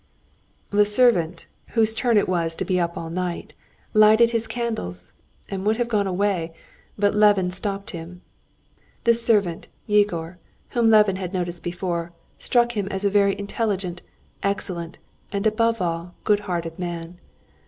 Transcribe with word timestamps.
The 0.71 0.83
servant, 0.87 1.45
whose 1.77 1.93
turn 1.93 2.17
it 2.17 2.27
was 2.27 2.55
to 2.55 2.65
be 2.65 2.79
up 2.79 2.97
all 2.97 3.11
night, 3.11 3.53
lighted 3.93 4.31
his 4.31 4.47
candles, 4.47 5.13
and 5.47 5.63
would 5.63 5.77
have 5.77 5.87
gone 5.89 6.07
away, 6.07 6.53
but 6.97 7.13
Levin 7.13 7.51
stopped 7.51 7.91
him. 7.91 8.23
This 9.03 9.23
servant, 9.23 9.67
Yegor, 9.85 10.39
whom 10.69 10.89
Levin 10.89 11.17
had 11.17 11.33
noticed 11.33 11.61
before, 11.63 12.13
struck 12.39 12.71
him 12.71 12.87
as 12.87 13.05
a 13.05 13.11
very 13.11 13.37
intelligent, 13.37 14.01
excellent, 14.41 14.97
and, 15.31 15.45
above 15.45 15.79
all, 15.83 16.15
good 16.23 16.39
hearted 16.39 16.79
man. 16.79 17.19